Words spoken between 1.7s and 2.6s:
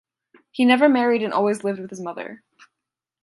with his mother.